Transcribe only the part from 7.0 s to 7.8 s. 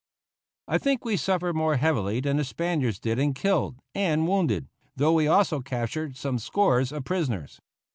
prisoners).